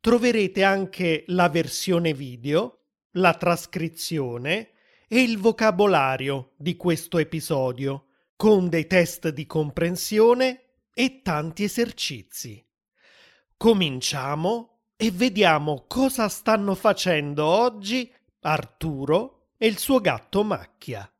troverete 0.00 0.62
anche 0.62 1.24
la 1.28 1.48
versione 1.48 2.12
video, 2.12 2.84
la 3.12 3.34
trascrizione 3.34 4.70
e 5.08 5.22
il 5.22 5.38
vocabolario 5.38 6.52
di 6.56 6.76
questo 6.76 7.18
episodio, 7.18 8.06
con 8.36 8.68
dei 8.68 8.86
test 8.86 9.30
di 9.30 9.46
comprensione 9.46 10.62
e 10.94 11.22
tanti 11.22 11.64
esercizi. 11.64 12.64
Cominciamo 13.56 14.82
e 14.96 15.10
vediamo 15.10 15.84
cosa 15.88 16.28
stanno 16.28 16.74
facendo 16.74 17.44
oggi 17.44 18.12
Arturo 18.42 19.50
e 19.56 19.66
il 19.66 19.78
suo 19.78 20.00
gatto 20.00 20.44
Macchia. 20.44 21.10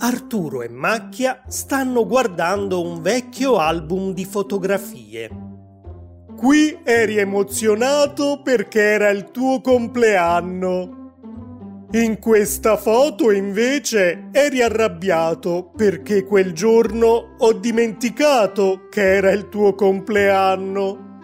Arturo 0.00 0.62
e 0.62 0.68
Macchia 0.68 1.42
stanno 1.48 2.06
guardando 2.06 2.80
un 2.80 3.02
vecchio 3.02 3.58
album 3.58 4.12
di 4.12 4.24
fotografie 4.24 5.47
Qui 6.38 6.78
eri 6.84 7.16
emozionato 7.16 8.42
perché 8.44 8.80
era 8.80 9.10
il 9.10 9.32
tuo 9.32 9.60
compleanno. 9.60 11.88
In 11.94 12.20
questa 12.20 12.76
foto 12.76 13.32
invece 13.32 14.28
eri 14.30 14.62
arrabbiato 14.62 15.72
perché 15.76 16.22
quel 16.22 16.52
giorno 16.52 17.34
ho 17.38 17.52
dimenticato 17.54 18.86
che 18.88 19.16
era 19.16 19.32
il 19.32 19.48
tuo 19.48 19.74
compleanno. 19.74 21.18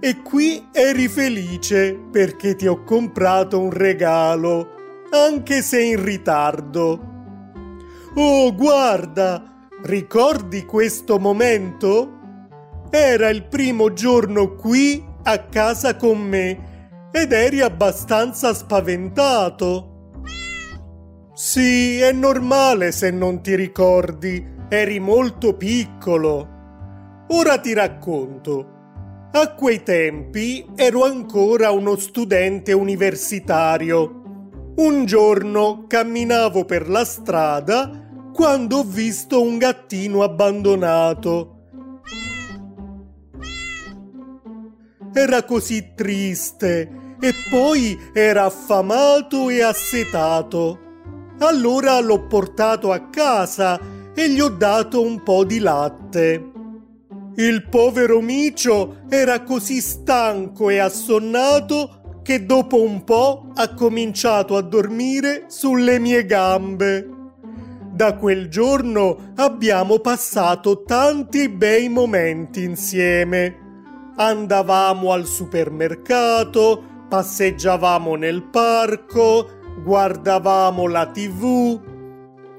E 0.00 0.22
qui 0.22 0.66
eri 0.72 1.06
felice 1.06 1.96
perché 2.10 2.56
ti 2.56 2.66
ho 2.66 2.82
comprato 2.82 3.60
un 3.60 3.70
regalo, 3.70 4.70
anche 5.10 5.62
se 5.62 5.80
in 5.80 6.04
ritardo. 6.04 7.00
Oh, 8.16 8.52
guarda, 8.52 9.68
ricordi 9.84 10.64
questo 10.64 11.20
momento? 11.20 12.21
Era 12.94 13.30
il 13.30 13.44
primo 13.44 13.94
giorno 13.94 14.54
qui 14.54 15.02
a 15.22 15.38
casa 15.46 15.96
con 15.96 16.18
me 16.18 17.08
ed 17.10 17.32
eri 17.32 17.62
abbastanza 17.62 18.52
spaventato. 18.52 20.10
Sì, 21.32 22.00
è 22.00 22.12
normale 22.12 22.92
se 22.92 23.10
non 23.10 23.40
ti 23.40 23.54
ricordi, 23.54 24.46
eri 24.68 25.00
molto 25.00 25.56
piccolo. 25.56 26.46
Ora 27.28 27.56
ti 27.56 27.72
racconto. 27.72 28.66
A 29.32 29.54
quei 29.54 29.82
tempi 29.82 30.66
ero 30.76 31.06
ancora 31.06 31.70
uno 31.70 31.96
studente 31.96 32.74
universitario. 32.74 34.74
Un 34.76 35.06
giorno 35.06 35.86
camminavo 35.88 36.66
per 36.66 36.90
la 36.90 37.06
strada 37.06 37.90
quando 38.34 38.80
ho 38.80 38.84
visto 38.84 39.40
un 39.40 39.56
gattino 39.56 40.22
abbandonato 40.22 41.56
era 45.12 45.44
così 45.44 45.92
triste 45.94 47.16
e 47.20 47.34
poi 47.50 47.98
era 48.12 48.46
affamato 48.46 49.48
e 49.48 49.62
assetato. 49.62 50.78
Allora 51.38 52.00
l'ho 52.00 52.26
portato 52.26 52.90
a 52.90 53.08
casa 53.10 53.80
e 54.14 54.28
gli 54.30 54.40
ho 54.40 54.48
dato 54.48 55.02
un 55.02 55.22
po' 55.22 55.44
di 55.44 55.58
latte. 55.58 56.50
Il 57.36 57.68
povero 57.68 58.20
micio 58.20 59.02
era 59.08 59.42
così 59.42 59.80
stanco 59.80 60.68
e 60.68 60.78
assonnato 60.78 62.20
che 62.22 62.44
dopo 62.44 62.82
un 62.82 63.04
po' 63.04 63.48
ha 63.54 63.74
cominciato 63.74 64.56
a 64.56 64.62
dormire 64.62 65.44
sulle 65.48 65.98
mie 65.98 66.26
gambe. 66.26 67.08
Da 67.92 68.16
quel 68.16 68.48
giorno 68.48 69.32
abbiamo 69.36 69.98
passato 69.98 70.82
tanti 70.82 71.48
bei 71.48 71.88
momenti 71.88 72.62
insieme 72.62 73.61
andavamo 74.16 75.12
al 75.12 75.26
supermercato, 75.26 76.82
passeggiavamo 77.08 78.14
nel 78.14 78.42
parco, 78.42 79.48
guardavamo 79.82 80.86
la 80.86 81.06
tv. 81.06 81.80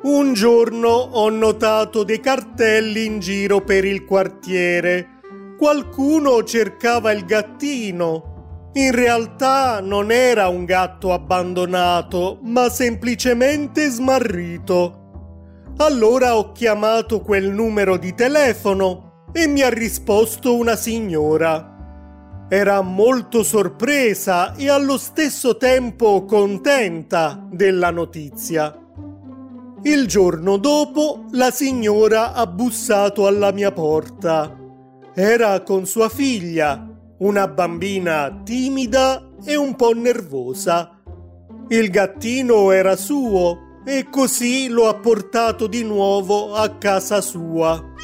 Un 0.00 0.32
giorno 0.32 0.88
ho 0.88 1.28
notato 1.28 2.04
dei 2.04 2.20
cartelli 2.20 3.04
in 3.04 3.18
giro 3.18 3.60
per 3.62 3.84
il 3.84 4.04
quartiere. 4.04 5.16
Qualcuno 5.58 6.44
cercava 6.44 7.10
il 7.12 7.24
gattino. 7.24 8.70
In 8.74 8.92
realtà 8.92 9.80
non 9.80 10.12
era 10.12 10.46
un 10.48 10.64
gatto 10.64 11.12
abbandonato, 11.12 12.38
ma 12.42 12.68
semplicemente 12.68 13.88
smarrito. 13.88 15.72
Allora 15.78 16.36
ho 16.36 16.52
chiamato 16.52 17.20
quel 17.20 17.50
numero 17.50 17.96
di 17.96 18.14
telefono 18.14 19.07
e 19.40 19.46
mi 19.46 19.62
ha 19.62 19.68
risposto 19.68 20.56
una 20.56 20.74
signora. 20.74 22.46
Era 22.48 22.80
molto 22.80 23.44
sorpresa 23.44 24.56
e 24.56 24.68
allo 24.68 24.98
stesso 24.98 25.56
tempo 25.56 26.24
contenta 26.24 27.46
della 27.48 27.90
notizia. 27.90 28.76
Il 29.82 30.08
giorno 30.08 30.56
dopo 30.56 31.26
la 31.30 31.52
signora 31.52 32.32
ha 32.32 32.48
bussato 32.48 33.28
alla 33.28 33.52
mia 33.52 33.70
porta. 33.70 34.58
Era 35.14 35.62
con 35.62 35.86
sua 35.86 36.08
figlia, 36.08 36.84
una 37.18 37.46
bambina 37.46 38.40
timida 38.42 39.34
e 39.44 39.54
un 39.54 39.76
po' 39.76 39.92
nervosa. 39.92 41.00
Il 41.68 41.90
gattino 41.90 42.72
era 42.72 42.96
suo 42.96 43.82
e 43.84 44.08
così 44.10 44.66
lo 44.66 44.88
ha 44.88 44.94
portato 44.96 45.68
di 45.68 45.84
nuovo 45.84 46.54
a 46.54 46.70
casa 46.70 47.20
sua. 47.20 47.94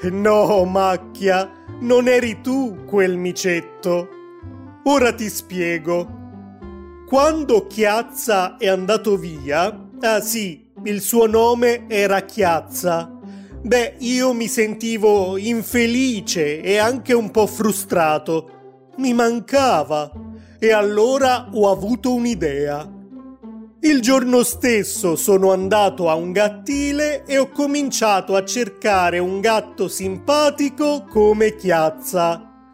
No, 0.00 0.64
macchia, 0.64 1.50
non 1.80 2.06
eri 2.06 2.40
tu 2.40 2.84
quel 2.86 3.16
micetto. 3.16 4.08
Ora 4.84 5.12
ti 5.12 5.28
spiego. 5.28 6.06
Quando 7.08 7.66
Chiazza 7.66 8.58
è 8.58 8.68
andato 8.68 9.16
via, 9.16 9.88
ah 10.00 10.20
sì, 10.20 10.70
il 10.84 11.00
suo 11.00 11.26
nome 11.26 11.88
era 11.88 12.20
Chiazza. 12.20 13.10
Beh, 13.60 13.96
io 13.98 14.32
mi 14.34 14.46
sentivo 14.46 15.36
infelice 15.36 16.60
e 16.60 16.78
anche 16.78 17.12
un 17.12 17.32
po' 17.32 17.48
frustrato. 17.48 18.92
Mi 18.98 19.12
mancava. 19.12 20.12
E 20.60 20.70
allora 20.70 21.48
ho 21.52 21.70
avuto 21.72 22.14
un'idea. 22.14 22.88
Il 23.80 24.00
giorno 24.00 24.42
stesso 24.42 25.14
sono 25.14 25.52
andato 25.52 26.10
a 26.10 26.16
un 26.16 26.32
gattile 26.32 27.24
e 27.24 27.38
ho 27.38 27.48
cominciato 27.48 28.34
a 28.34 28.44
cercare 28.44 29.20
un 29.20 29.38
gatto 29.38 29.86
simpatico 29.86 31.04
come 31.08 31.54
Chiazza. 31.54 32.72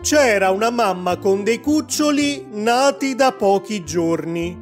C'era 0.00 0.50
una 0.50 0.70
mamma 0.70 1.18
con 1.18 1.42
dei 1.42 1.60
cuccioli 1.60 2.46
nati 2.52 3.16
da 3.16 3.32
pochi 3.32 3.82
giorni. 3.82 4.56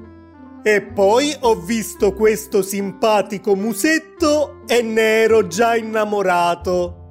E 0.62 0.80
poi 0.80 1.36
ho 1.40 1.54
visto 1.54 2.14
questo 2.14 2.62
simpatico 2.62 3.54
musetto 3.54 4.62
e 4.66 4.80
ne 4.80 5.20
ero 5.20 5.46
già 5.48 5.76
innamorato. 5.76 7.02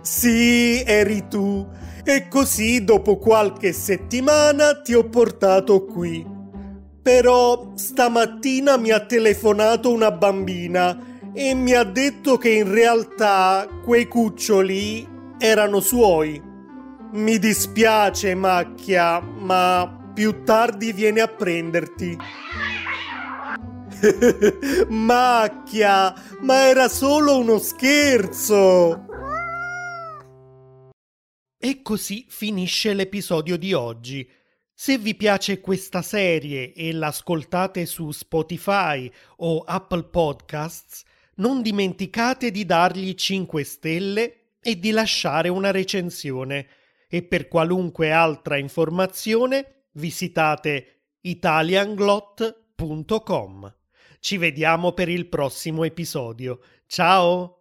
Sì, 0.00 0.82
eri 0.82 1.28
tu. 1.28 1.68
E 2.02 2.28
così 2.28 2.82
dopo 2.82 3.18
qualche 3.18 3.74
settimana 3.74 4.80
ti 4.80 4.94
ho 4.94 5.06
portato 5.06 5.84
qui. 5.84 6.38
Però 7.02 7.72
stamattina 7.76 8.76
mi 8.76 8.90
ha 8.90 9.00
telefonato 9.00 9.90
una 9.90 10.10
bambina 10.10 11.10
e 11.32 11.54
mi 11.54 11.72
ha 11.72 11.84
detto 11.84 12.36
che 12.36 12.50
in 12.50 12.70
realtà 12.70 13.66
quei 13.84 14.06
cuccioli 14.06 15.06
erano 15.38 15.80
suoi. 15.80 16.42
Mi 17.12 17.38
dispiace, 17.38 18.34
Macchia, 18.34 19.20
ma 19.20 20.12
più 20.12 20.44
tardi 20.44 20.92
viene 20.92 21.20
a 21.20 21.28
prenderti. 21.28 22.18
Macchia, 24.88 26.14
ma 26.40 26.68
era 26.68 26.88
solo 26.88 27.38
uno 27.38 27.58
scherzo. 27.58 29.06
E 31.58 31.82
così 31.82 32.26
finisce 32.28 32.94
l'episodio 32.94 33.56
di 33.56 33.72
oggi. 33.72 34.28
Se 34.82 34.96
vi 34.96 35.14
piace 35.14 35.60
questa 35.60 36.00
serie 36.00 36.72
e 36.72 36.90
l'ascoltate 36.92 37.84
su 37.84 38.12
Spotify 38.12 39.12
o 39.36 39.58
Apple 39.58 40.04
Podcasts, 40.04 41.02
non 41.34 41.60
dimenticate 41.60 42.50
di 42.50 42.64
dargli 42.64 43.12
5 43.12 43.62
stelle 43.62 44.52
e 44.58 44.78
di 44.78 44.90
lasciare 44.90 45.50
una 45.50 45.70
recensione. 45.70 46.66
e 47.10 47.22
per 47.22 47.46
qualunque 47.48 48.10
altra 48.10 48.56
informazione 48.56 49.88
visitate 49.94 51.08
italianglot.com. 51.20 53.74
Ci 54.18 54.38
vediamo 54.38 54.92
per 54.92 55.10
il 55.10 55.28
prossimo 55.28 55.84
episodio. 55.84 56.58
Ciao! 56.86 57.59